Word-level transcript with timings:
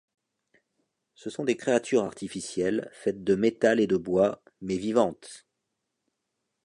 Ce 1.13 1.29
sont 1.29 1.43
des 1.45 1.55
créatures 1.55 2.03
artificielles, 2.03 2.89
faites 2.91 3.23
de 3.23 3.35
métal 3.35 3.79
et 3.79 3.85
de 3.85 3.97
bois, 3.97 4.41
mais 4.59 4.77
vivantes. 4.77 5.45